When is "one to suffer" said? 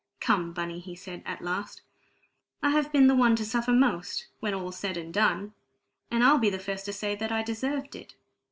3.13-3.71